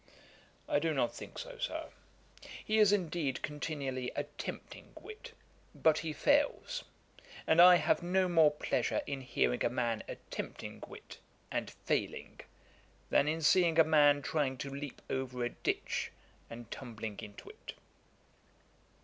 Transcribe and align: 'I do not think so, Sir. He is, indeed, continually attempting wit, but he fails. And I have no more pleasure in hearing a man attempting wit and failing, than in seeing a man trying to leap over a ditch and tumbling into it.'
'I 0.67 0.79
do 0.79 0.93
not 0.95 1.13
think 1.13 1.37
so, 1.37 1.59
Sir. 1.59 1.89
He 2.65 2.79
is, 2.79 2.91
indeed, 2.91 3.43
continually 3.43 4.11
attempting 4.15 4.93
wit, 4.99 5.33
but 5.75 5.99
he 5.99 6.11
fails. 6.11 6.83
And 7.45 7.61
I 7.61 7.75
have 7.75 8.01
no 8.01 8.27
more 8.27 8.49
pleasure 8.49 9.03
in 9.05 9.21
hearing 9.21 9.63
a 9.63 9.69
man 9.69 10.01
attempting 10.07 10.81
wit 10.87 11.19
and 11.51 11.69
failing, 11.85 12.39
than 13.11 13.27
in 13.27 13.43
seeing 13.43 13.77
a 13.77 13.83
man 13.83 14.23
trying 14.23 14.57
to 14.65 14.71
leap 14.71 15.03
over 15.07 15.43
a 15.43 15.49
ditch 15.49 16.11
and 16.49 16.71
tumbling 16.71 17.19
into 17.19 17.49
it.' 17.51 17.73